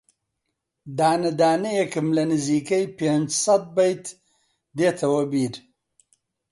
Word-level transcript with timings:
دانە 0.97 1.31
دانەیێکم 1.39 2.07
لە 2.17 2.23
نزیکەی 2.31 2.85
پێنجسەد 2.97 3.63
بەیت 3.75 4.05
دێتەوە 4.77 5.21
بیر 5.31 5.53